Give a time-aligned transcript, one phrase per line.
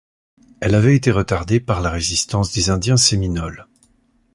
[0.61, 3.67] Elle avait été retardée par la résistance des Indiens Seminole.